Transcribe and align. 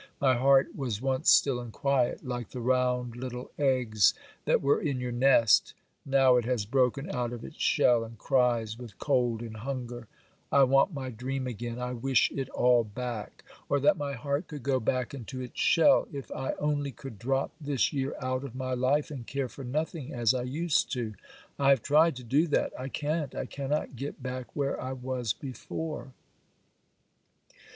My 0.19 0.33
heart 0.35 0.75
was 0.75 0.99
once 0.99 1.29
still 1.29 1.59
and 1.59 1.71
quiet, 1.71 2.25
like 2.25 2.49
the 2.49 2.59
round 2.59 3.15
little 3.15 3.51
eggs 3.59 4.15
that 4.45 4.59
were 4.59 4.81
in 4.81 4.99
your 4.99 5.11
nest,—now 5.11 6.37
it 6.37 6.45
has 6.45 6.65
broken 6.65 7.07
out 7.11 7.31
of 7.31 7.43
its 7.45 7.61
shell, 7.61 8.03
and 8.03 8.17
cries 8.17 8.79
with 8.79 8.97
cold 8.97 9.43
and 9.43 9.57
hunger: 9.57 10.07
I 10.51 10.63
want 10.63 10.91
my 10.91 11.11
dream 11.11 11.45
again,—I 11.45 11.91
wish 11.93 12.31
it 12.31 12.49
all 12.49 12.83
back,—or 12.83 13.79
that 13.79 13.95
my 13.95 14.13
heart 14.13 14.47
could 14.47 14.63
go 14.63 14.79
back 14.79 15.13
into 15.13 15.39
its 15.39 15.59
shell. 15.59 16.07
If 16.11 16.31
I 16.31 16.53
only 16.57 16.91
could 16.91 17.19
drop 17.19 17.51
this 17.61 17.93
year 17.93 18.15
out 18.19 18.43
of 18.43 18.55
my 18.55 18.73
life, 18.73 19.11
and 19.11 19.27
care 19.27 19.49
for 19.49 19.63
nothing, 19.63 20.11
as 20.11 20.33
I 20.33 20.41
used 20.41 20.91
to,—I 20.93 21.69
have 21.69 21.83
tried 21.83 22.15
to 22.15 22.23
do 22.23 22.47
that—I 22.47 22.87
can't—I 22.87 23.45
cannot 23.45 23.95
get 23.95 24.23
back 24.23 24.47
where 24.55 24.81
I 24.81 24.93
was 24.93 25.33
before. 25.33 26.11